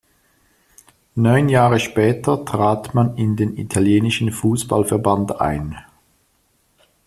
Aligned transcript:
Neun 1.13 1.47
Jahre 1.47 1.79
später 1.79 2.43
trat 2.43 2.95
man 2.95 3.17
in 3.19 3.35
den 3.35 3.55
Italienischen 3.55 4.31
Fußballverband 4.31 5.39
ein. 5.39 5.77